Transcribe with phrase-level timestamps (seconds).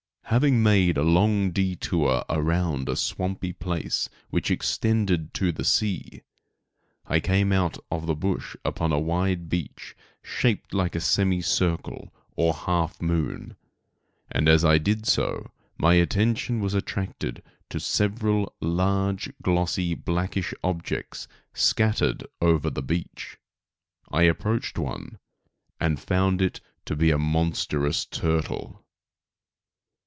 [0.31, 6.21] Having made a long detour around a swampy place which extended to the sea,
[7.05, 9.93] I came out of the bush upon a wide beach
[10.23, 13.57] shaped like a semi circle, or half moon;
[14.31, 21.27] and as I did so my attention was attracted to several large, glossy, blackish objects
[21.53, 23.37] scattered over the beach.
[24.09, 25.19] I approached one,
[25.81, 28.85] and found it to be a monstrous turtle.